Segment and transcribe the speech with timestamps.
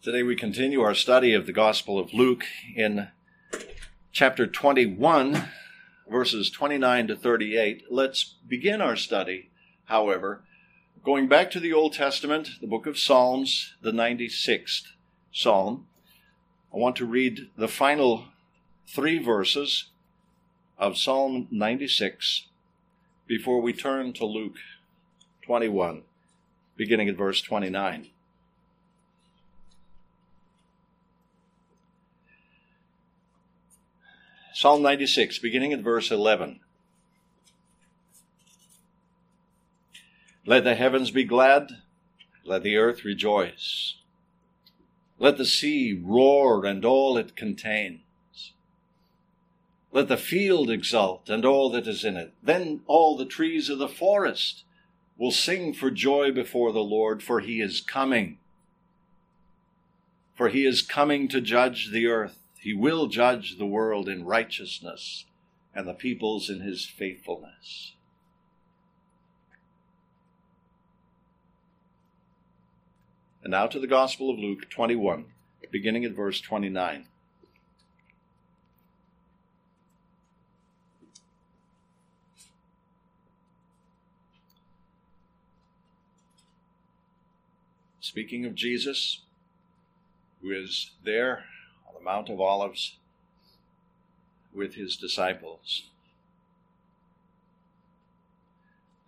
[0.00, 2.44] Today we continue our study of the Gospel of Luke
[2.76, 3.08] in
[4.12, 5.48] chapter 21,
[6.08, 7.82] verses 29 to 38.
[7.90, 9.50] Let's begin our study,
[9.86, 10.44] however,
[11.04, 14.84] going back to the Old Testament, the book of Psalms, the 96th
[15.32, 15.88] Psalm.
[16.72, 18.26] I want to read the final
[18.86, 19.86] three verses
[20.78, 22.46] of Psalm 96
[23.26, 24.58] before we turn to Luke
[25.42, 26.02] 21,
[26.76, 28.10] beginning at verse 29.
[34.60, 36.58] Psalm 96, beginning at verse 11.
[40.44, 41.68] Let the heavens be glad,
[42.44, 43.98] let the earth rejoice.
[45.16, 48.00] Let the sea roar and all it contains.
[49.92, 52.34] Let the field exult and all that is in it.
[52.42, 54.64] Then all the trees of the forest
[55.16, 58.38] will sing for joy before the Lord, for he is coming.
[60.34, 62.47] For he is coming to judge the earth.
[62.60, 65.24] He will judge the world in righteousness
[65.74, 67.92] and the peoples in his faithfulness.
[73.42, 75.26] And now to the Gospel of Luke 21,
[75.70, 77.06] beginning at verse 29.
[88.00, 89.20] Speaking of Jesus,
[90.42, 91.44] who is there
[91.98, 92.96] the Mount of Olives
[94.54, 95.84] with his disciples.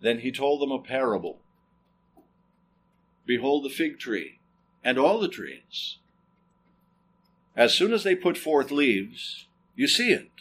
[0.01, 1.39] Then he told them a parable
[3.25, 4.39] Behold the fig tree
[4.83, 5.97] and all the trees.
[7.55, 9.45] As soon as they put forth leaves,
[9.75, 10.31] you see it,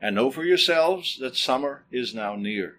[0.00, 2.78] and know for yourselves that summer is now near.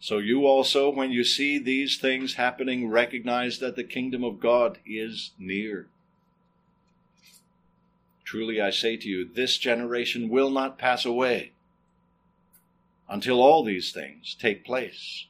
[0.00, 4.78] So you also, when you see these things happening, recognize that the kingdom of God
[4.86, 5.88] is near.
[8.30, 11.50] Truly I say to you, this generation will not pass away
[13.08, 15.26] until all these things take place.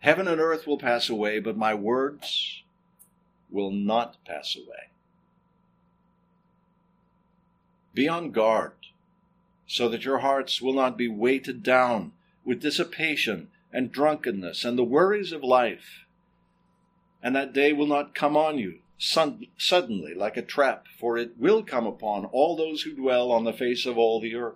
[0.00, 2.64] Heaven and earth will pass away, but my words
[3.48, 4.90] will not pass away.
[7.94, 8.72] Be on guard
[9.68, 12.10] so that your hearts will not be weighted down
[12.44, 16.06] with dissipation and drunkenness and the worries of life,
[17.22, 21.64] and that day will not come on you suddenly like a trap, for it will
[21.64, 24.54] come upon all those who dwell on the face of all the earth.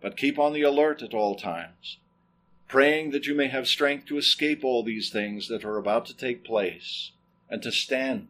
[0.00, 1.98] But keep on the alert at all times,
[2.66, 6.16] praying that you may have strength to escape all these things that are about to
[6.16, 7.12] take place
[7.48, 8.28] and to stand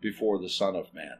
[0.00, 1.18] before the Son of Man.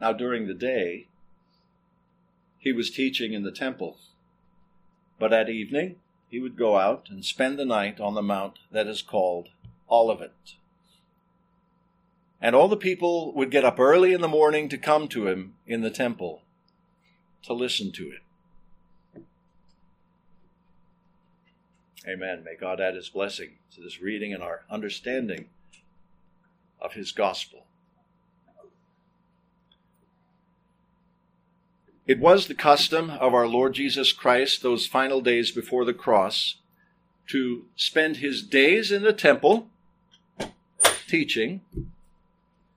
[0.00, 1.06] Now, during the day,
[2.58, 3.98] he was teaching in the temple,
[5.18, 5.96] but at evening
[6.28, 9.48] he would go out and spend the night on the mount that is called
[9.90, 10.54] Olivet.
[12.40, 15.54] And all the people would get up early in the morning to come to him
[15.66, 16.42] in the temple
[17.42, 19.22] to listen to it.
[22.06, 22.42] Amen.
[22.44, 25.46] May God add his blessing to this reading and our understanding
[26.80, 27.67] of his gospel.
[32.08, 36.54] It was the custom of our Lord Jesus Christ, those final days before the cross,
[37.26, 39.68] to spend his days in the temple
[41.06, 41.60] teaching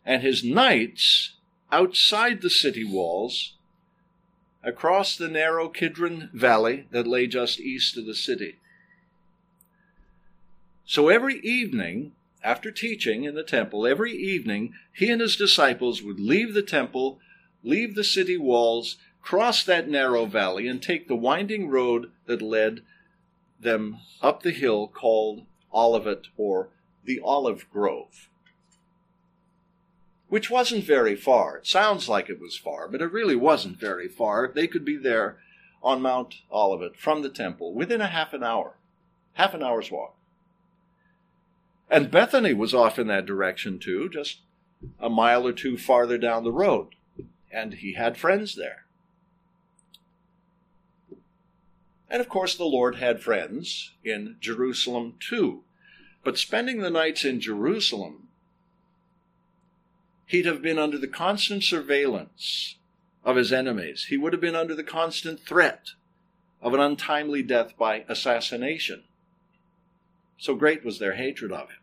[0.06, 1.36] and his nights
[1.72, 3.53] outside the city walls
[4.66, 8.58] across the narrow Kidron Valley that lay just east of the city.
[10.86, 12.12] So every evening,
[12.44, 17.19] after teaching in the temple, every evening, he and his disciples would leave the temple,
[17.63, 22.82] leave the city walls, cross that narrow valley and take the winding road that led
[23.59, 26.70] them up the hill called Olivet or
[27.06, 28.30] the Olive Grove,
[30.28, 31.58] which wasn't very far.
[31.58, 34.52] It sounds like it was far, but it really wasn't very far.
[34.54, 35.38] They could be there
[35.84, 38.75] on Mount Olivet from the temple within a half an hour,
[39.34, 40.16] half an hour's walk.
[41.90, 44.40] And Bethany was off in that direction too, just
[45.00, 46.88] a mile or two farther down the road.
[47.51, 48.86] And he had friends there.
[52.12, 55.63] And of course, the Lord had friends in Jerusalem too.
[56.25, 58.28] But spending the nights in Jerusalem,
[60.25, 62.75] he'd have been under the constant surveillance
[63.24, 64.08] of his enemies.
[64.10, 65.92] He would have been under the constant threat
[66.62, 69.04] of an untimely death by assassination.
[70.38, 71.78] So great was their hatred of him.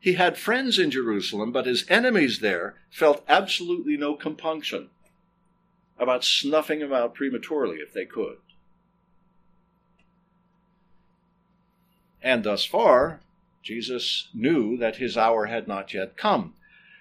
[0.00, 4.88] He had friends in Jerusalem, but his enemies there felt absolutely no compunction
[5.98, 8.36] about snuffing them out prematurely if they could.
[12.22, 13.20] And thus far,
[13.62, 16.54] Jesus knew that his hour had not yet come.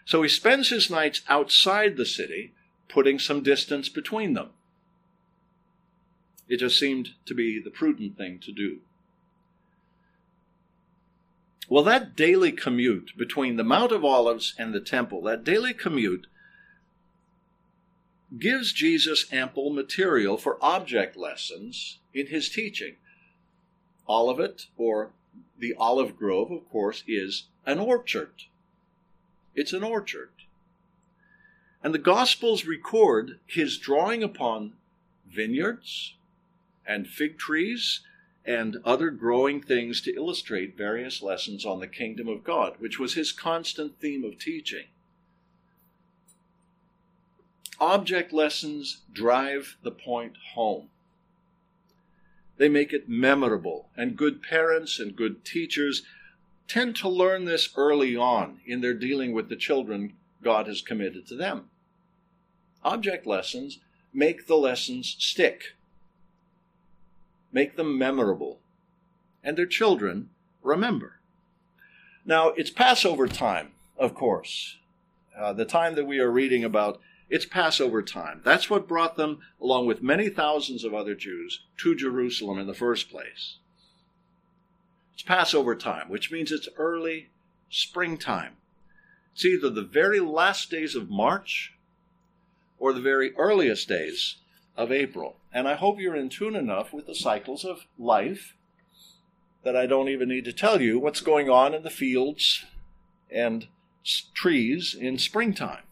[0.05, 2.53] So he spends his nights outside the city,
[2.87, 4.49] putting some distance between them.
[6.47, 8.79] It just seemed to be the prudent thing to do.
[11.67, 16.27] Well, that daily commute between the Mount of Olives and the temple, that daily commute
[18.39, 22.95] gives Jesus ample material for object lessons in his teaching.
[24.07, 25.11] Olivet, or
[25.57, 28.43] the olive grove, of course, is an orchard.
[29.55, 30.29] It's an orchard.
[31.83, 34.73] And the Gospels record his drawing upon
[35.27, 36.15] vineyards
[36.85, 38.01] and fig trees
[38.45, 43.15] and other growing things to illustrate various lessons on the kingdom of God, which was
[43.15, 44.85] his constant theme of teaching.
[47.79, 50.89] Object lessons drive the point home.
[52.57, 56.03] They make it memorable, and good parents and good teachers
[56.67, 61.27] tend to learn this early on in their dealing with the children God has committed
[61.27, 61.69] to them.
[62.83, 63.79] Object lessons
[64.13, 65.75] make the lessons stick,
[67.51, 68.59] make them memorable,
[69.43, 70.29] and their children
[70.63, 71.19] remember.
[72.25, 74.77] Now, it's Passover time, of course,
[75.37, 76.99] uh, the time that we are reading about
[77.29, 78.41] it's Passover time.
[78.43, 82.73] That's what brought them, along with many thousands of other Jews, to Jerusalem in the
[82.73, 83.57] first place.
[85.13, 87.29] It's Passover time, which means it's early
[87.69, 88.57] springtime.
[89.33, 91.73] It's either the very last days of March
[92.77, 94.35] or the very earliest days
[94.77, 95.37] of April.
[95.51, 98.55] And I hope you're in tune enough with the cycles of life
[99.63, 102.65] that I don't even need to tell you what's going on in the fields
[103.31, 103.67] and
[104.35, 105.84] trees in springtime.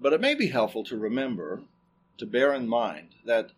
[0.00, 1.62] But it may be helpful to remember,
[2.16, 3.50] to bear in mind, that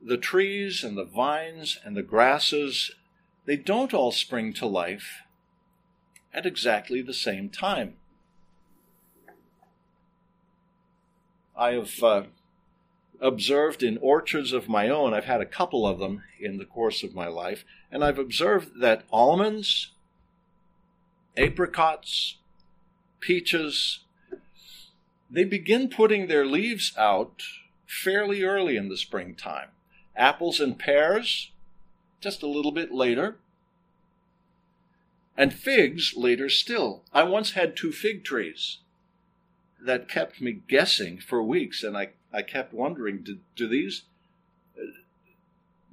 [0.00, 2.92] the trees and the vines and the grasses,
[3.44, 5.22] they don't all spring to life
[6.32, 7.94] at exactly the same time.
[11.56, 12.22] I have uh,
[13.20, 17.02] observed in orchards of my own, I've had a couple of them in the course
[17.02, 19.92] of my life, and I've observed that almonds,
[21.36, 22.36] apricots,
[23.20, 24.03] peaches,
[25.34, 27.42] they begin putting their leaves out
[27.86, 29.68] fairly early in the springtime.
[30.16, 31.50] Apples and pears,
[32.20, 33.36] just a little bit later.
[35.36, 37.02] And figs later still.
[37.12, 38.78] I once had two fig trees
[39.84, 44.02] that kept me guessing for weeks, and I, I kept wondering, did, do these,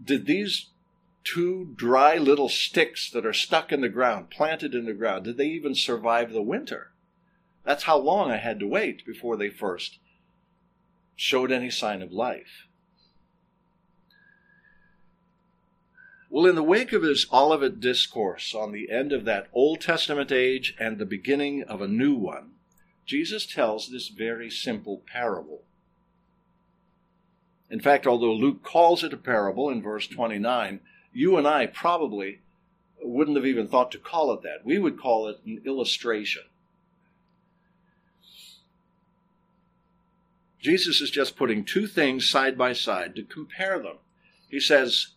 [0.04, 0.68] did these
[1.24, 5.38] two dry little sticks that are stuck in the ground, planted in the ground, did
[5.38, 6.91] they even survive the winter?
[7.64, 10.00] That's how long I had to wait before they first
[11.16, 12.68] showed any sign of life.
[16.30, 20.32] Well, in the wake of his Olivet discourse on the end of that Old Testament
[20.32, 22.52] age and the beginning of a new one,
[23.06, 25.64] Jesus tells this very simple parable.
[27.70, 30.80] In fact, although Luke calls it a parable in verse 29,
[31.14, 32.40] you and I probably
[33.04, 34.66] wouldn't have even thought to call it that.
[34.66, 36.44] We would call it an illustration.
[40.62, 43.98] Jesus is just putting two things side by side to compare them.
[44.48, 45.08] He says,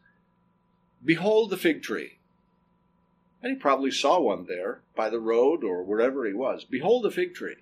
[1.04, 2.18] Behold the fig tree.
[3.42, 6.64] And he probably saw one there by the road or wherever he was.
[6.64, 7.56] Behold the fig tree.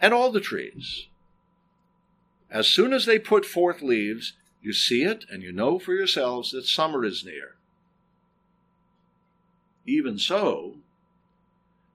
[0.00, 1.08] And all the trees.
[2.48, 6.52] As soon as they put forth leaves, you see it and you know for yourselves
[6.52, 7.56] that summer is near.
[9.84, 10.76] Even so,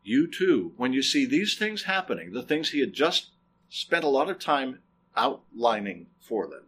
[0.04, 3.28] you too, when you see these things happening, the things he had just
[3.76, 4.78] spent a lot of time
[5.18, 6.66] outlining for them.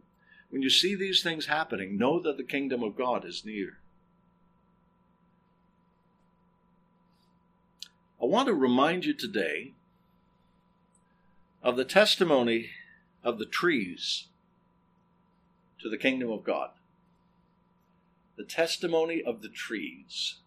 [0.50, 3.78] When you see these things happening, know that the kingdom of God is near.
[8.20, 9.74] I want to remind you today
[11.62, 12.72] of the testimony
[13.24, 14.26] of the trees
[15.84, 16.72] to the kingdom of God.
[18.36, 20.38] The testimony of the trees.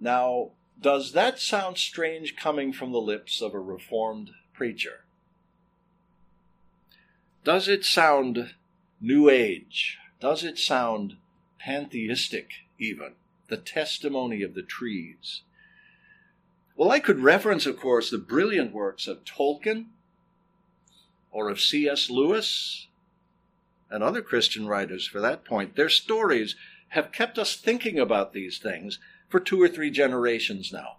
[0.00, 5.04] Now, does that sound strange coming from the lips of a Reformed preacher?
[7.44, 8.54] Does it sound
[9.00, 9.98] New Age?
[10.20, 11.16] Does it sound
[11.58, 13.14] pantheistic, even?
[13.48, 15.42] The testimony of the trees.
[16.76, 19.86] Well, I could reference, of course, the brilliant works of Tolkien
[21.32, 22.08] or of C.S.
[22.08, 22.86] Lewis
[23.90, 25.74] and other Christian writers for that point.
[25.74, 26.54] Their stories
[26.88, 30.96] have kept us thinking about these things for two or three generations now.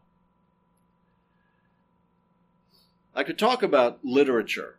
[3.16, 4.76] I could talk about literature.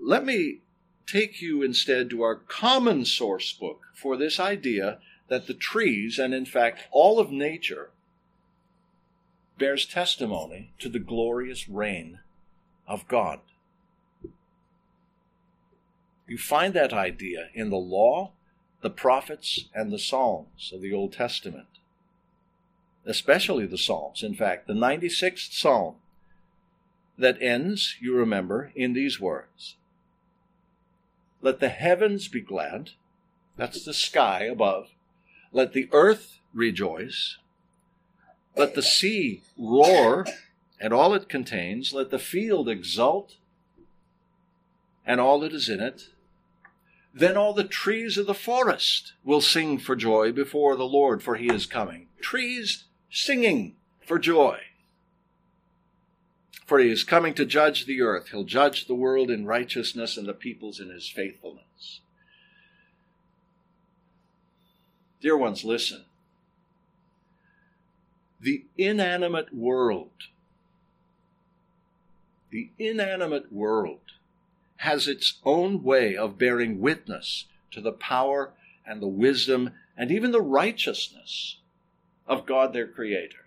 [0.00, 0.60] let me
[1.06, 6.34] take you instead to our common source book for this idea that the trees, and
[6.34, 7.90] in fact all of nature,
[9.58, 12.20] bears testimony to the glorious reign
[12.86, 13.40] of God.
[16.26, 18.32] You find that idea in the law,
[18.82, 21.77] the prophets, and the Psalms of the Old Testament,
[23.08, 24.22] especially the Psalms.
[24.22, 25.94] In fact, the 96th Psalm
[27.16, 29.76] that ends, you remember, in these words
[31.42, 32.90] Let the heavens be glad,
[33.56, 34.90] that's the sky above,
[35.52, 37.38] let the earth rejoice,
[38.54, 40.26] let the sea roar
[40.78, 43.36] and all it contains, let the field exult
[45.06, 46.08] and all that is in it.
[47.14, 51.36] Then all the trees of the forest will sing for joy before the Lord, for
[51.36, 52.08] he is coming.
[52.20, 54.58] Trees singing for joy.
[56.66, 58.28] For he is coming to judge the earth.
[58.28, 62.00] He'll judge the world in righteousness and the peoples in his faithfulness.
[65.20, 66.04] Dear ones, listen.
[68.40, 70.12] The inanimate world,
[72.50, 74.00] the inanimate world
[74.76, 78.52] has its own way of bearing witness to the power
[78.86, 81.56] and the wisdom and even the righteousness
[82.28, 83.46] of God their Creator.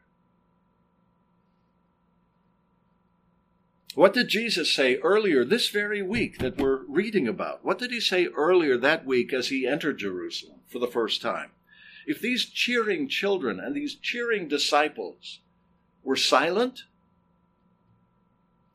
[3.94, 7.64] What did Jesus say earlier this very week that we're reading about?
[7.64, 11.52] What did he say earlier that week as he entered Jerusalem for the first time?
[12.08, 15.40] If these cheering children and these cheering disciples
[16.04, 16.84] were silent,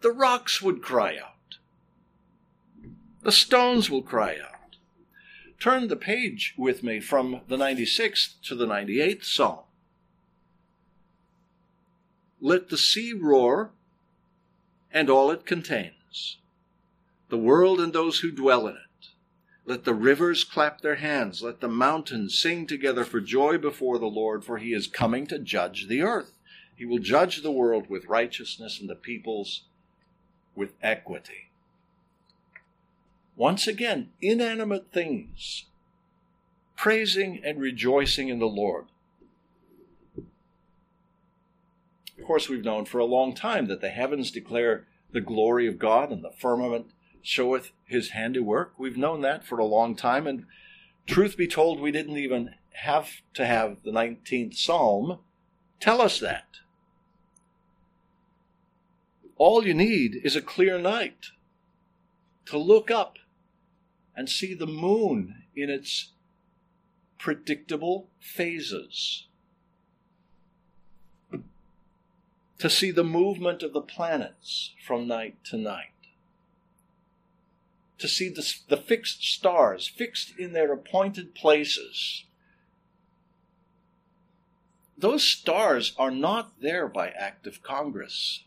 [0.03, 1.57] the rocks would cry out.
[3.23, 4.77] The stones will cry out.
[5.59, 9.66] Turn the page with me from the 96th to the 98th Psalm.
[12.41, 13.71] Let the sea roar
[14.93, 16.39] and all it contains,
[17.29, 18.81] the world and those who dwell in it.
[19.65, 21.43] Let the rivers clap their hands.
[21.43, 25.41] Let the mountains sing together for joy before the Lord, for he is coming to
[25.41, 26.39] judge the earth.
[26.77, 29.63] He will judge the world with righteousness and the peoples
[30.55, 31.51] with equity.
[33.35, 35.65] Once again, inanimate things,
[36.77, 38.87] praising and rejoicing in the Lord.
[42.19, 45.79] Of course, we've known for a long time that the heavens declare the glory of
[45.79, 46.87] God and the firmament
[47.23, 48.75] showeth his handiwork.
[48.79, 50.47] We've known that for a long time, and
[51.07, 55.19] truth be told, we didn't even have to have the 19th Psalm
[55.81, 56.47] tell us that.
[59.37, 61.27] All you need is a clear night
[62.47, 63.19] to look up
[64.15, 66.13] and see the moon in its
[67.19, 69.27] predictable phases.
[72.59, 75.93] To see the movement of the planets from night to night.
[77.99, 82.25] To see the, the fixed stars fixed in their appointed places.
[84.99, 88.45] Those stars are not there by act of Congress.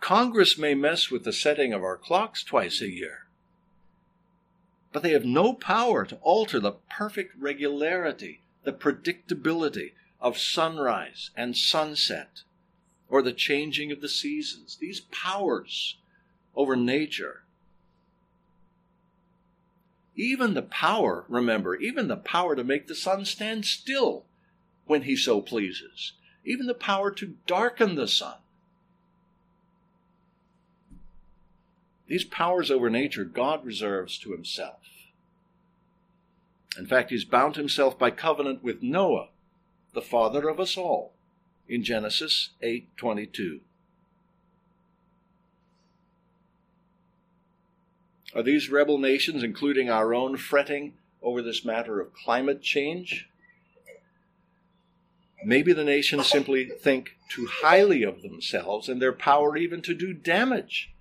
[0.00, 3.26] Congress may mess with the setting of our clocks twice a year
[4.92, 11.56] but they have no power to alter the perfect regularity, the predictability of sunrise and
[11.56, 12.42] sunset,
[13.08, 14.76] or the changing of the seasons.
[14.76, 15.96] These powers
[16.54, 17.42] over nature.
[20.14, 24.24] Even the power, remember, even the power to make the sun stand still
[24.84, 26.12] when he so pleases,
[26.44, 28.36] even the power to darken the sun.
[32.06, 34.80] These powers over nature God reserves to himself.
[36.76, 39.28] In fact, he's bound himself by covenant with Noah,
[39.92, 41.12] the father of us all,
[41.68, 43.60] in Genesis 8:22.
[48.34, 53.28] Are these rebel nations, including our own, fretting over this matter of climate change?
[55.44, 60.12] Maybe the nations simply think too highly of themselves and their power even to do
[60.12, 60.92] damage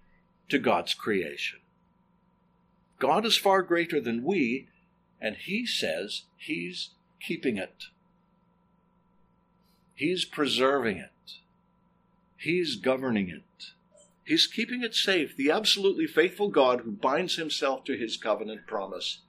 [0.48, 1.60] to God's creation.
[3.00, 4.67] God is far greater than we,
[5.22, 7.86] and He says He's keeping it.
[9.99, 11.39] He's preserving it.
[12.37, 13.71] He's governing it.
[14.23, 15.35] He's keeping it safe.
[15.35, 19.19] The absolutely faithful God who binds himself to his covenant promise.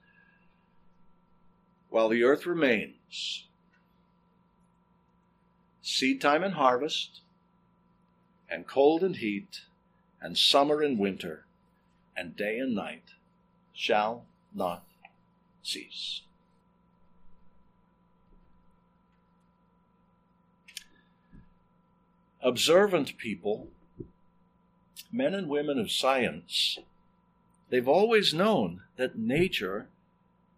[1.89, 3.47] While the earth remains,
[5.81, 7.19] seed time and harvest,
[8.49, 9.63] and cold and heat,
[10.21, 11.43] and summer and winter,
[12.15, 13.09] and day and night
[13.73, 14.23] shall
[14.55, 14.85] not
[15.63, 16.21] cease.
[22.43, 23.67] Observant people,
[25.11, 26.79] men and women of science,
[27.71, 29.87] They've always known that nature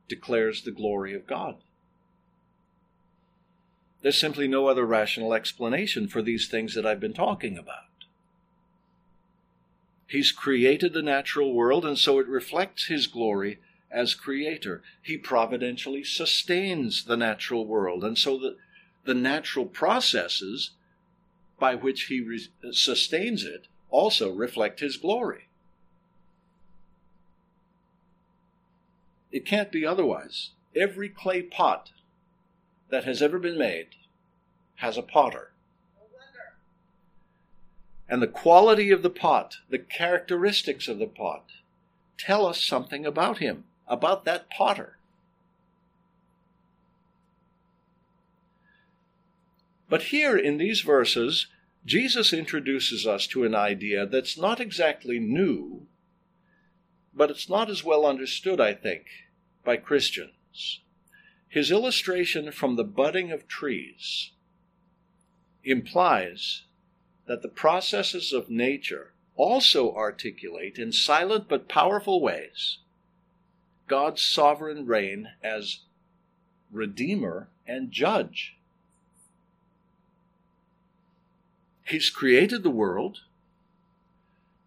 [0.09, 1.57] declares the glory of God.
[4.01, 7.85] There's simply no other rational explanation for these things that I've been talking about.
[10.07, 13.59] He's created the natural world, and so it reflects His glory
[13.91, 14.81] as creator.
[15.01, 18.57] He providentially sustains the natural world, and so the,
[19.05, 20.71] the natural processes
[21.63, 25.47] by which He re- sustains it also reflect His glory.
[29.31, 30.49] It can't be otherwise.
[30.75, 31.91] Every clay pot
[32.89, 33.95] that has ever been made
[34.75, 35.53] has a potter.
[38.09, 41.45] And the quality of the pot, the characteristics of the pot,
[42.17, 44.97] tell us something about him, about that potter.
[49.93, 51.45] But here in these verses,
[51.85, 55.85] Jesus introduces us to an idea that's not exactly new,
[57.13, 59.05] but it's not as well understood, I think,
[59.63, 60.79] by Christians.
[61.47, 64.31] His illustration from the budding of trees
[65.63, 66.63] implies
[67.27, 72.79] that the processes of nature also articulate in silent but powerful ways
[73.87, 75.81] God's sovereign reign as
[76.71, 78.57] Redeemer and Judge.
[81.83, 83.21] He's created the world.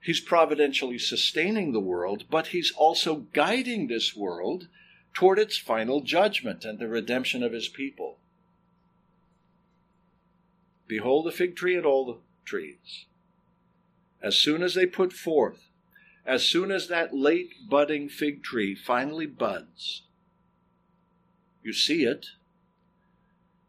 [0.01, 4.69] He's providentially sustaining the world, but he's also guiding this world
[5.15, 8.19] toward its final judgment and the redemption of his people.
[10.87, 13.07] Behold the fig tree and all the trees.
[14.23, 15.71] As soon as they put forth,
[16.27, 20.03] as soon as that late budding fig tree finally buds,
[21.63, 22.27] you see it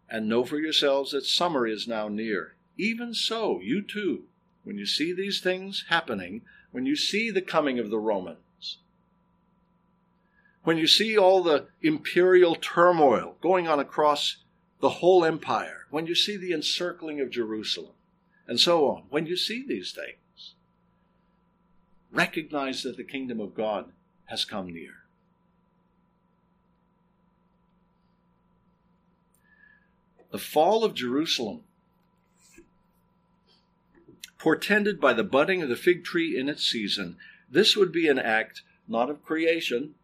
[0.10, 2.57] and know for yourselves that summer is now near.
[2.78, 4.24] Even so, you too,
[4.64, 6.42] when you see these things happening,
[6.72, 8.78] when you see the coming of the Romans,
[10.64, 14.44] when you see all the imperial turmoil going on across
[14.80, 17.94] the whole empire, when you see the encircling of Jerusalem,
[18.48, 20.54] and so on, when you see these things,
[22.12, 23.92] recognize that the kingdom of God
[24.26, 25.04] has come near.
[30.32, 31.62] The fall of Jerusalem,
[34.38, 37.18] portended by the budding of the fig tree in its season,
[37.50, 39.96] this would be an act not of creation,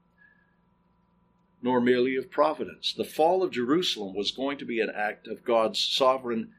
[1.61, 2.93] nor merely of providence.
[2.93, 6.51] The fall of Jerusalem was going to be an act of God's sovereign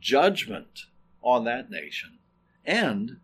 [0.00, 0.86] judgment
[1.22, 2.18] on that nation
[2.64, 3.18] and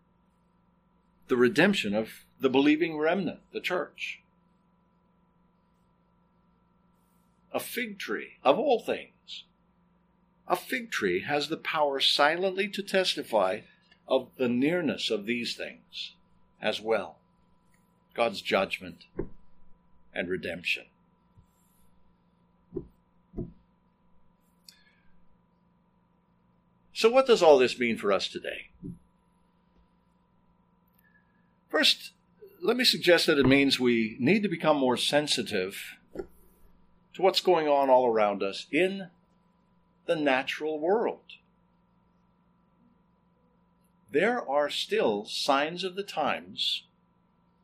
[1.29, 4.21] the redemption of the believing remnant, the church.
[7.55, 9.45] A fig tree, of all things,
[10.49, 13.61] a fig tree has the power silently to testify
[14.09, 16.12] of the nearness of these things
[16.61, 17.17] as well
[18.15, 19.05] God's judgment
[20.15, 20.85] and redemption.
[26.93, 28.69] So, what does all this mean for us today?
[31.71, 32.12] First,
[32.62, 37.67] let me suggest that it means we need to become more sensitive to what's going
[37.67, 39.09] on all around us in
[40.07, 41.21] the natural world.
[44.12, 46.83] There are still signs of the times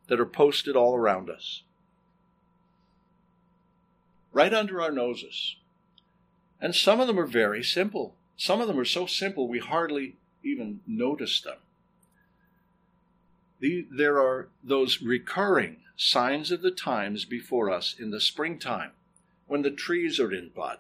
[0.07, 1.63] that are posted all around us,
[4.33, 5.57] right under our noses.
[6.61, 8.15] And some of them are very simple.
[8.39, 11.59] Some of them are so simple we hardly even notice them.
[13.61, 18.93] The, there are those recurring signs of the times before us in the springtime
[19.47, 20.79] when the trees are in bud.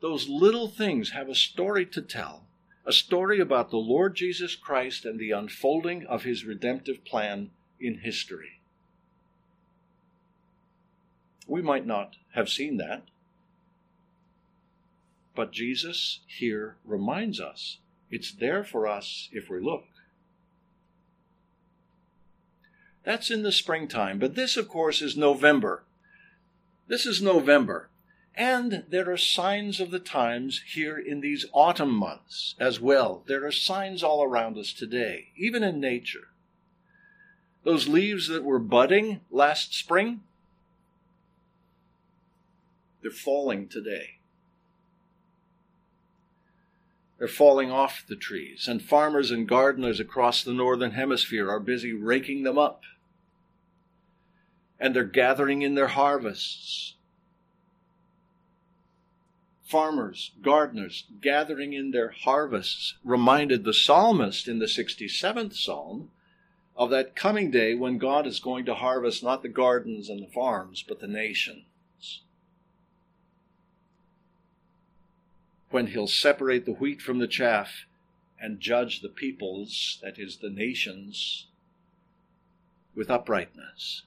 [0.00, 2.45] Those little things have a story to tell,
[2.86, 7.98] a story about the Lord Jesus Christ and the unfolding of his redemptive plan in
[7.98, 8.60] history.
[11.46, 13.02] We might not have seen that
[15.36, 17.78] but Jesus here reminds us
[18.10, 19.84] it's there for us if we look.
[23.04, 25.84] That's in the springtime, but this, of course, is November.
[26.88, 27.88] This is November.
[28.36, 33.22] And there are signs of the times here in these autumn months as well.
[33.26, 36.28] There are signs all around us today, even in nature.
[37.64, 40.20] Those leaves that were budding last spring,
[43.00, 44.16] they're falling today.
[47.18, 51.94] They're falling off the trees, and farmers and gardeners across the northern hemisphere are busy
[51.94, 52.82] raking them up.
[54.78, 56.95] And they're gathering in their harvests.
[59.76, 66.10] Farmers, gardeners, gathering in their harvests reminded the psalmist in the 67th psalm
[66.74, 70.32] of that coming day when God is going to harvest not the gardens and the
[70.32, 72.22] farms, but the nations.
[75.68, 77.84] When he'll separate the wheat from the chaff
[78.40, 81.48] and judge the peoples, that is, the nations,
[82.94, 84.04] with uprightness.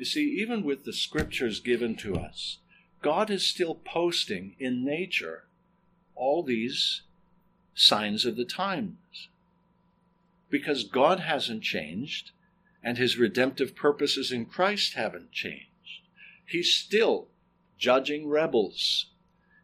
[0.00, 2.56] You see, even with the scriptures given to us,
[3.02, 5.44] God is still posting in nature
[6.14, 7.02] all these
[7.74, 9.28] signs of the times.
[10.48, 12.30] Because God hasn't changed,
[12.82, 16.00] and his redemptive purposes in Christ haven't changed.
[16.46, 17.28] He's still
[17.76, 19.04] judging rebels.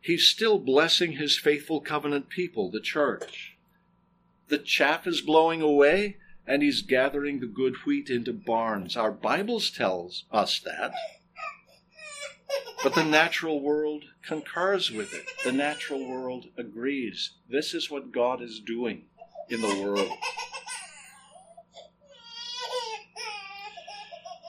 [0.03, 3.57] He's still blessing his faithful covenant people, the church.
[4.49, 8.97] The chaff is blowing away, and he's gathering the good wheat into barns.
[8.97, 10.93] Our Bibles tells us that.
[12.83, 15.25] But the natural world concurs with it.
[15.45, 17.33] The natural world agrees.
[17.49, 19.07] This is what God is doing
[19.49, 20.13] in the world.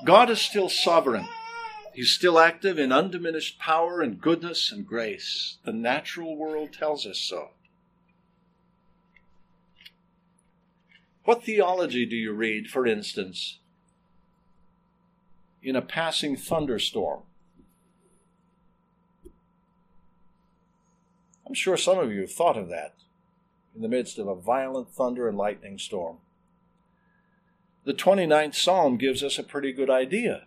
[0.05, 1.27] God is still sovereign.
[1.93, 5.57] He's still active in undiminished power and goodness and grace.
[5.65, 7.49] The natural world tells us so.
[11.27, 13.59] What theology do you read, for instance,
[15.61, 17.23] in a passing thunderstorm?
[21.45, 22.93] I'm sure some of you have thought of that
[23.75, 26.19] in the midst of a violent thunder and lightning storm.
[27.83, 30.45] The 29th Psalm gives us a pretty good idea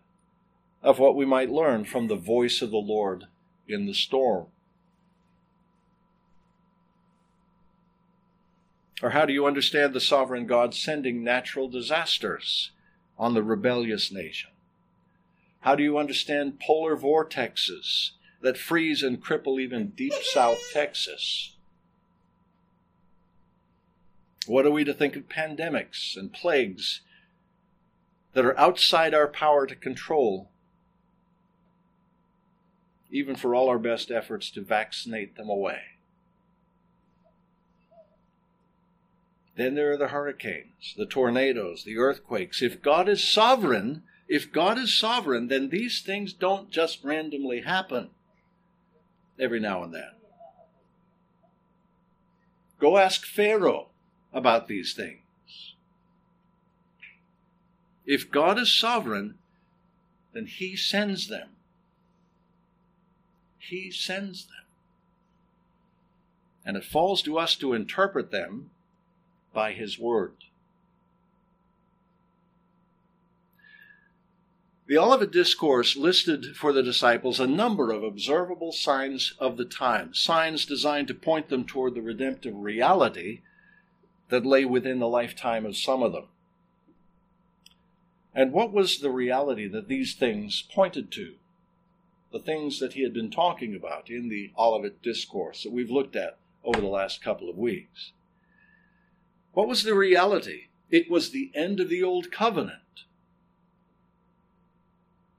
[0.83, 3.25] of what we might learn from the voice of the Lord
[3.69, 4.47] in the storm.
[9.03, 12.71] Or how do you understand the sovereign God sending natural disasters
[13.19, 14.51] on the rebellious nation?
[15.61, 18.11] How do you understand polar vortexes
[18.41, 21.57] that freeze and cripple even deep south Texas?
[24.47, 27.03] What are we to think of pandemics and plagues
[28.33, 30.51] that are outside our power to control,
[33.11, 35.81] even for all our best efforts to vaccinate them away?
[39.61, 42.63] Then there are the hurricanes, the tornadoes, the earthquakes.
[42.63, 48.09] If God is sovereign, if God is sovereign, then these things don't just randomly happen
[49.39, 50.13] every now and then.
[52.79, 53.89] Go ask Pharaoh
[54.33, 55.75] about these things.
[58.07, 59.35] If God is sovereign,
[60.33, 61.51] then he sends them.
[63.59, 64.65] He sends them.
[66.65, 68.71] And it falls to us to interpret them
[69.53, 70.35] by his word.
[74.87, 80.15] The Olivet Discourse listed for the disciples a number of observable signs of the time,
[80.15, 83.43] signs designed to point them toward the redemptive reality
[84.31, 86.27] that lay within the lifetime of some of them.
[88.35, 91.35] And what was the reality that these things pointed to?
[92.33, 96.17] The things that he had been talking about in the Olivet Discourse that we've looked
[96.17, 98.11] at over the last couple of weeks.
[99.53, 100.69] What was the reality?
[100.91, 103.05] It was the end of the old covenant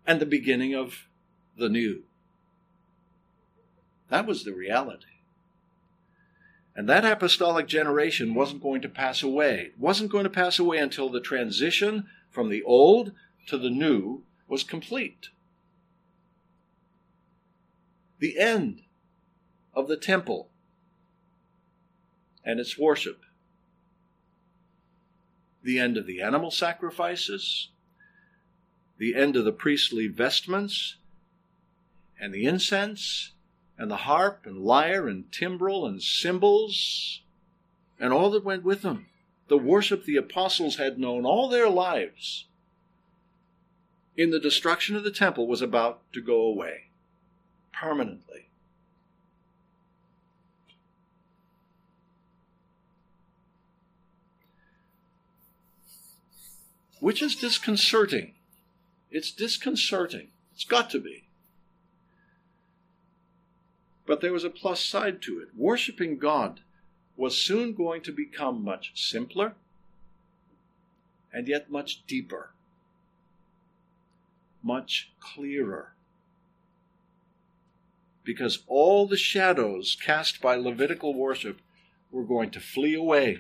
[0.06, 1.08] and the beginning of
[1.58, 2.04] the new.
[4.10, 5.06] That was the reality.
[6.76, 9.72] And that apostolic generation wasn't going to pass away.
[9.74, 13.12] It wasn't going to pass away until the transition from the old
[13.48, 15.30] to the new was complete.
[18.20, 18.84] The end
[19.74, 20.50] of the temple
[22.44, 23.22] and its worship
[25.64, 27.70] the end of the animal sacrifices,
[28.98, 30.96] the end of the priestly vestments,
[32.20, 33.34] and the incense,
[33.78, 37.22] and the harp, and lyre, and timbrel, and cymbals,
[38.00, 39.08] and all that went with them.
[39.48, 42.46] The worship the apostles had known all their lives
[44.18, 46.90] in the destruction of the temple was about to go away
[47.74, 48.50] permanently.
[57.02, 58.32] Which is disconcerting.
[59.10, 60.28] It's disconcerting.
[60.54, 61.24] It's got to be.
[64.06, 65.50] But there was a plus side to it.
[65.58, 66.62] Worshipping God
[67.18, 69.56] was soon going to become much simpler
[71.34, 72.52] and yet much deeper,
[74.62, 75.94] much clearer.
[78.24, 81.62] Because all the shadows cast by Levitical worship
[82.12, 83.40] were going to flee away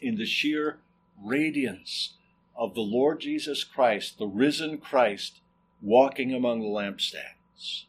[0.00, 0.78] in the sheer
[1.22, 2.14] radiance
[2.56, 5.40] of the Lord Jesus Christ, the risen Christ,
[5.80, 7.84] walking among the lampstands.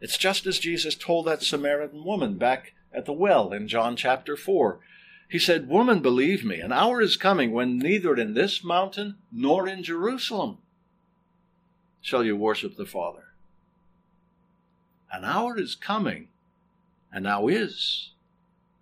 [0.00, 4.36] It's just as Jesus told that Samaritan woman back at the well in John chapter
[4.36, 4.80] 4.
[5.28, 9.68] He said, Woman, believe me, an hour is coming when neither in this mountain nor
[9.68, 10.58] in Jerusalem
[12.00, 13.24] shall you worship the Father.
[15.12, 16.28] An hour is coming,
[17.12, 18.12] and now is,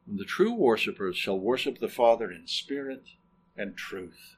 [0.07, 3.05] the true worshippers shall worship the Father in spirit
[3.57, 4.37] and truth.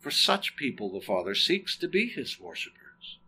[0.00, 3.18] For such people the Father seeks to be his worshippers.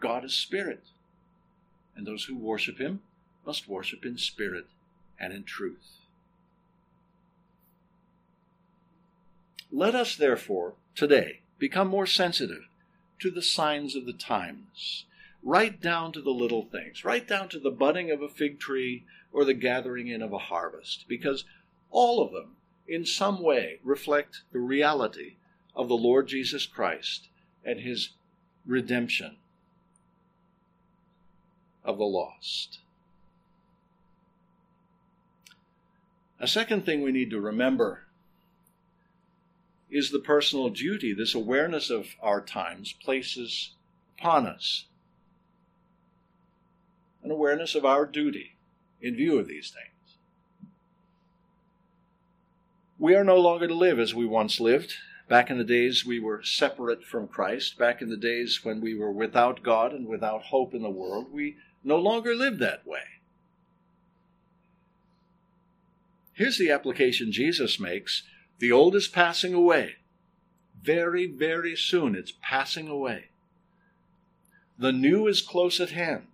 [0.00, 0.84] God is spirit,
[1.96, 3.00] and those who worship him
[3.46, 4.66] must worship in spirit
[5.18, 5.98] and in truth.
[9.72, 12.68] Let us therefore today become more sensitive
[13.20, 15.04] to the signs of the times,
[15.42, 19.04] right down to the little things, right down to the budding of a fig tree
[19.32, 21.44] or the gathering in of a harvest, because
[21.90, 25.36] all of them, in some way, reflect the reality
[25.74, 27.28] of the Lord Jesus Christ
[27.64, 28.10] and his
[28.66, 29.36] redemption
[31.84, 32.80] of the lost.
[36.40, 38.04] A second thing we need to remember
[39.90, 43.72] is the personal duty this awareness of our times places
[44.18, 44.84] upon us.
[47.28, 48.56] An awareness of our duty
[49.02, 50.16] in view of these things.
[52.98, 54.94] We are no longer to live as we once lived.
[55.28, 58.94] Back in the days we were separate from Christ, back in the days when we
[58.94, 63.20] were without God and without hope in the world, we no longer live that way.
[66.32, 68.22] Here's the application Jesus makes
[68.58, 69.96] the old is passing away.
[70.82, 73.26] Very, very soon it's passing away.
[74.78, 76.28] The new is close at hand.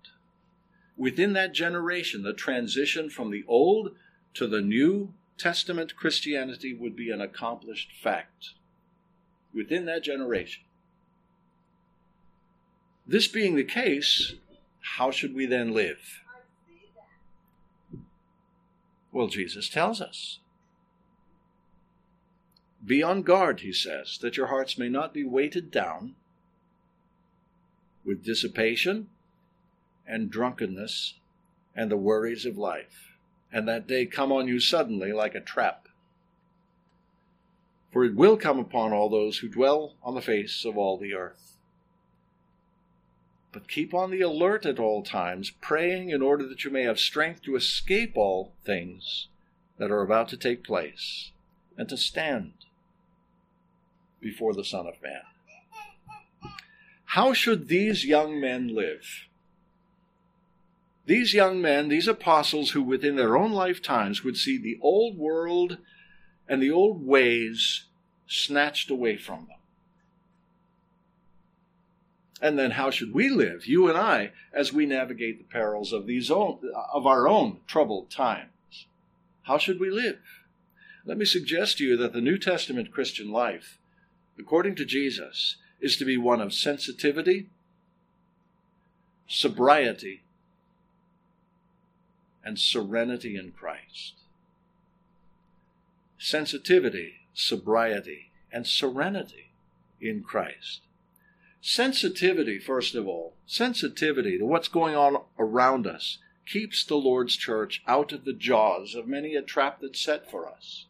[0.96, 3.94] Within that generation, the transition from the Old
[4.34, 8.50] to the New Testament Christianity would be an accomplished fact.
[9.52, 10.64] Within that generation.
[13.06, 14.34] This being the case,
[14.96, 16.20] how should we then live?
[19.12, 20.38] Well, Jesus tells us.
[22.84, 26.14] Be on guard, he says, that your hearts may not be weighted down
[28.04, 29.08] with dissipation
[30.06, 31.14] and drunkenness
[31.74, 33.16] and the worries of life,
[33.52, 35.88] and that day come on you suddenly like a trap.
[37.92, 41.14] For it will come upon all those who dwell on the face of all the
[41.14, 41.56] earth.
[43.52, 46.98] But keep on the alert at all times, praying in order that you may have
[46.98, 49.28] strength to escape all things
[49.78, 51.30] that are about to take place
[51.78, 52.52] and to stand
[54.20, 55.22] before the Son of Man.
[57.04, 59.28] How should these young men live?
[61.06, 65.78] These young men, these apostles who within their own lifetimes would see the old world
[66.48, 67.84] and the old ways
[68.26, 69.58] snatched away from them.
[72.40, 76.06] And then how should we live, you and I, as we navigate the perils of
[76.06, 76.58] these own,
[76.92, 78.86] of our own troubled times?
[79.42, 80.20] How should we live?
[81.04, 83.78] Let me suggest to you that the New Testament Christian life
[84.38, 87.48] according to Jesus, is to be one of sensitivity,
[89.26, 90.23] sobriety,
[92.44, 94.14] and serenity in Christ.
[96.18, 99.50] Sensitivity, sobriety, and serenity
[100.00, 100.82] in Christ.
[101.60, 107.82] Sensitivity, first of all, sensitivity to what's going on around us keeps the Lord's church
[107.86, 110.84] out of the jaws of many a trap that's set for us.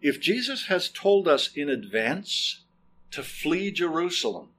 [0.00, 2.60] If Jesus has told us in advance
[3.10, 4.50] to flee Jerusalem,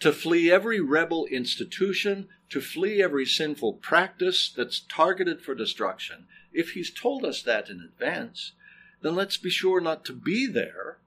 [0.00, 6.72] to flee every rebel institution, to flee every sinful practice that's targeted for destruction, if
[6.72, 8.52] he's told us that in advance,
[9.00, 10.98] then let's be sure not to be there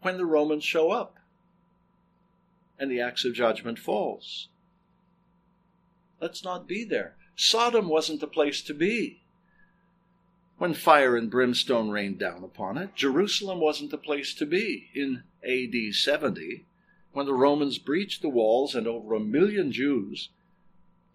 [0.00, 1.18] when the Romans show up
[2.78, 4.48] and the axe of judgment falls.
[6.20, 7.16] Let's not be there.
[7.36, 9.22] Sodom wasn't the place to be
[10.58, 12.94] when fire and brimstone rained down upon it.
[12.94, 16.66] Jerusalem wasn't the place to be in AD 70
[17.12, 20.28] when the Romans breached the walls and over a million Jews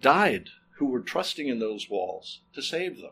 [0.01, 3.12] died who were trusting in those walls to save them.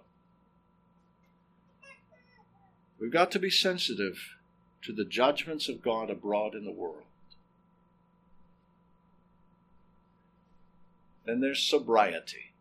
[3.00, 4.36] We've got to be sensitive
[4.82, 7.04] to the judgments of God abroad in the world.
[11.26, 12.54] Then there's sobriety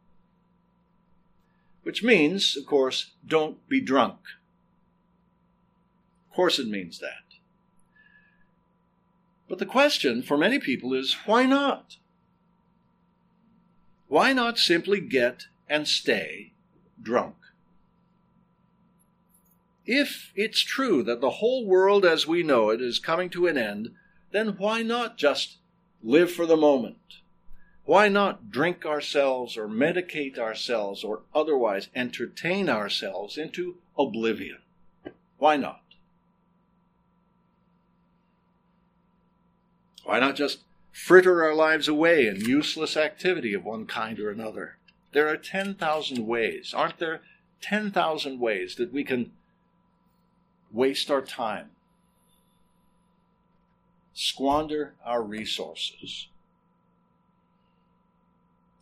[1.83, 4.19] which means, of course, don't be drunk.
[6.31, 7.32] Of course, it means that.
[9.53, 11.99] But the question for many people is why not?
[14.09, 16.55] Why not simply get and stay
[17.03, 17.35] drunk?
[19.85, 23.59] if it's true that the whole world as we know it is coming to an
[23.59, 23.91] end,
[24.31, 25.59] then why not just
[26.03, 27.19] live for the moment?
[27.85, 34.63] Why not drink ourselves or medicate ourselves or otherwise entertain ourselves into oblivion?
[35.37, 35.82] Why not?
[40.05, 40.61] Why not just
[40.91, 44.77] fritter our lives away in useless activity of one kind or another?
[45.13, 47.21] There are 10,000 ways, aren't there?
[47.61, 49.33] 10,000 ways that we can
[50.73, 51.71] waste our time,
[54.13, 56.29] squander our resources,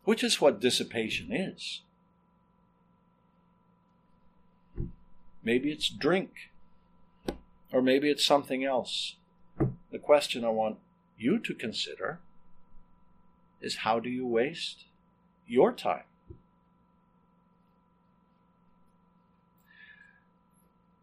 [0.04, 1.82] which is what dissipation is.
[5.42, 6.50] Maybe it's drink,
[7.72, 9.16] or maybe it's something else.
[9.90, 10.78] The question I want
[11.20, 12.20] you to consider
[13.60, 14.84] is how do you waste
[15.46, 16.04] your time?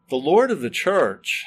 [0.10, 1.46] The Lord of the church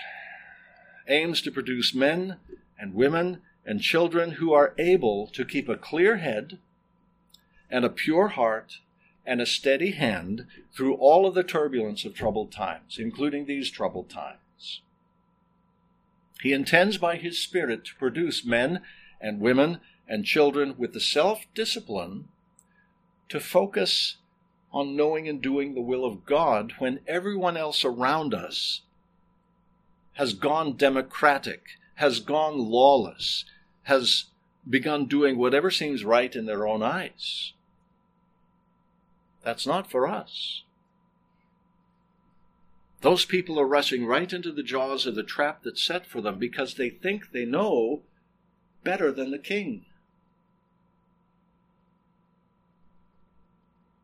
[1.09, 2.37] aims to produce men
[2.78, 6.59] and women and children who are able to keep a clear head
[7.70, 8.78] and a pure heart
[9.24, 14.11] and a steady hand through all of the turbulence of troubled times, including these troubled
[14.11, 14.38] times.
[16.42, 18.81] He intends by His Spirit to produce men
[19.20, 22.29] and women and children with the self discipline
[23.29, 24.16] to focus
[24.72, 28.83] on knowing and doing the will of God when everyone else around us
[30.14, 31.62] has gone democratic,
[31.96, 33.44] has gone lawless,
[33.85, 34.26] has
[34.68, 37.53] begun doing whatever seems right in their own eyes.
[39.42, 40.62] That's not for us.
[43.01, 46.39] Those people are rushing right into the jaws of the trap that's set for them
[46.39, 48.03] because they think they know
[48.85, 49.87] better than the king.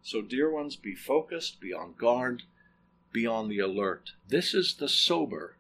[0.03, 2.45] So, dear ones, be focused, be on guard,
[3.13, 4.13] be on the alert.
[4.29, 5.57] This is the sober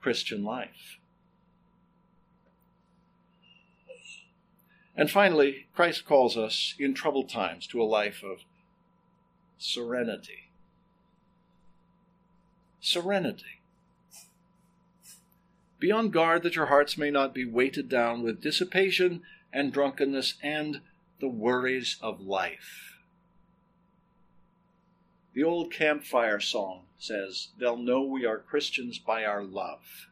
[0.00, 0.98] Christian life.
[4.96, 8.44] And finally, Christ calls us in troubled times to a life of
[9.58, 10.43] serenity.
[12.84, 13.62] Serenity.
[15.78, 19.22] Be on guard that your hearts may not be weighted down with dissipation
[19.54, 20.82] and drunkenness and
[21.18, 22.98] the worries of life.
[25.32, 30.08] The old campfire song says, They'll know we are Christians by our love.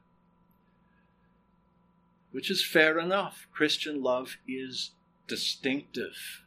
[2.31, 3.47] Which is fair enough.
[3.53, 4.93] Christian love is
[5.29, 6.43] distinctive.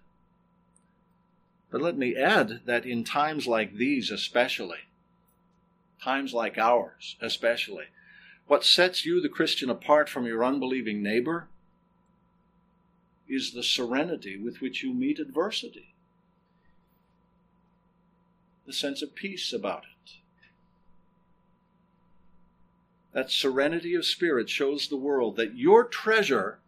[1.69, 4.84] But let me add that in times like these, especially,
[6.05, 7.85] times like ours, especially,
[8.45, 11.47] what sets you, the Christian, apart from your unbelieving neighbor
[13.27, 15.95] is the serenity with which you meet adversity
[18.65, 20.11] the sense of peace about it.
[23.13, 26.59] That serenity of spirit shows the world that your treasure,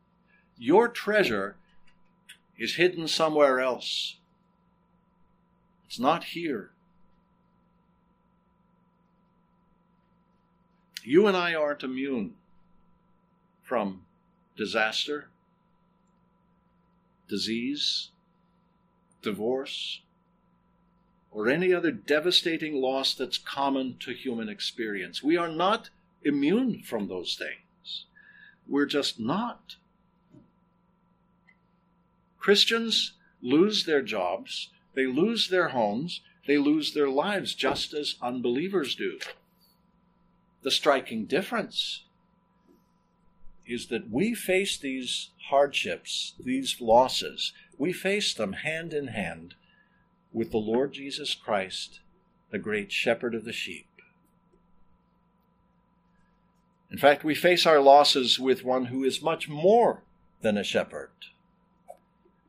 [0.58, 1.56] your treasure,
[2.58, 4.18] is hidden somewhere else.
[5.88, 6.72] It's not here.
[11.08, 12.34] You and I aren't immune
[13.64, 14.02] from
[14.58, 15.30] disaster,
[17.30, 18.10] disease,
[19.22, 20.02] divorce,
[21.32, 25.24] or any other devastating loss that's common to human experience.
[25.24, 25.92] We are not
[26.24, 28.04] immune from those things.
[28.68, 29.78] We're just not.
[32.38, 38.94] Christians lose their jobs, they lose their homes, they lose their lives just as unbelievers
[38.94, 39.20] do.
[40.68, 42.04] The striking difference
[43.66, 49.56] is that we face these hardships, these losses, we face them hand in hand
[50.34, 52.02] with the Lord Jesus Christ,
[52.52, 53.88] the great shepherd of the sheep.
[56.92, 60.04] In fact, we face our losses with one who is much more
[60.42, 61.12] than a shepherd.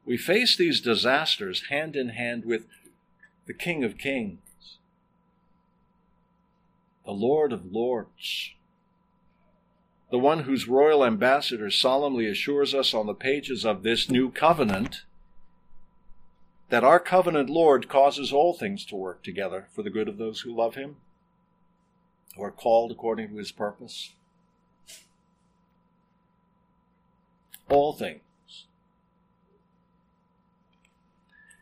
[0.05, 2.67] We face these disasters hand in hand with
[3.47, 4.41] the King of Kings,
[7.09, 8.53] the Lord of Lords,
[10.11, 15.05] the one whose royal ambassador solemnly assures us on the pages of this new covenant
[16.69, 20.41] that our covenant Lord causes all things to work together for the good of those
[20.41, 20.97] who love him,
[22.37, 24.13] who are called according to his purpose.
[27.71, 28.21] All things.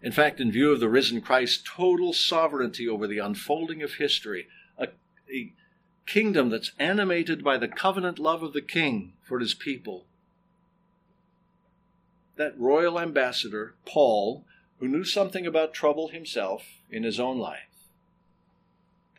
[0.02, 4.48] In fact, in view of the risen Christ's total sovereignty over the unfolding of history,
[5.32, 5.52] a
[6.06, 10.04] kingdom that's animated by the covenant love of the king for his people,
[12.36, 14.44] that royal ambassador, Paul,
[14.78, 17.66] who knew something about trouble himself in his own life,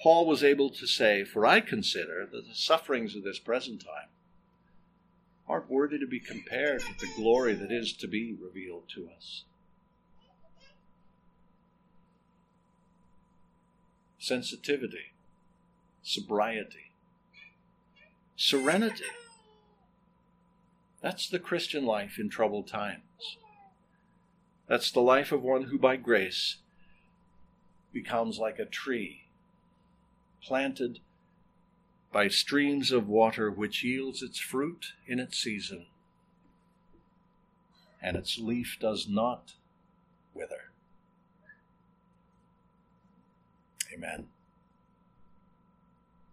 [0.01, 4.09] Paul was able to say, For I consider that the sufferings of this present time
[5.49, 9.43] aren't worthy to be compared with the glory that is to be revealed to us.
[14.19, 15.13] Sensitivity,
[16.07, 16.93] sobriety,
[18.37, 19.03] serenity.
[21.01, 23.35] That's the Christian life in troubled times.
[24.67, 26.57] That's the life of one who by grace
[27.91, 29.25] becomes like a tree
[30.41, 30.99] planted
[32.13, 35.87] by streams of water which yields its fruit in its season,
[38.01, 39.55] and its leaf does not
[40.33, 40.71] wither.
[43.93, 44.27] Amen.